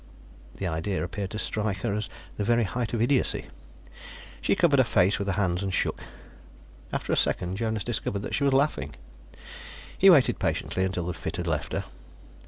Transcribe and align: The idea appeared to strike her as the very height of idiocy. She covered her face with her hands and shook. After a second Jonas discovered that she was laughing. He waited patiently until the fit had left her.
The 0.55 0.65
idea 0.65 1.03
appeared 1.03 1.29
to 1.29 1.37
strike 1.37 1.81
her 1.81 1.93
as 1.93 2.09
the 2.35 2.43
very 2.43 2.63
height 2.63 2.95
of 2.95 3.03
idiocy. 3.03 3.45
She 4.41 4.55
covered 4.55 4.79
her 4.79 4.83
face 4.83 5.19
with 5.19 5.27
her 5.27 5.33
hands 5.35 5.61
and 5.61 5.71
shook. 5.71 6.03
After 6.91 7.13
a 7.13 7.15
second 7.15 7.57
Jonas 7.57 7.83
discovered 7.83 8.23
that 8.23 8.33
she 8.33 8.43
was 8.43 8.51
laughing. 8.53 8.95
He 9.95 10.09
waited 10.09 10.39
patiently 10.39 10.85
until 10.85 11.05
the 11.05 11.13
fit 11.13 11.35
had 11.35 11.45
left 11.45 11.73
her. 11.73 11.83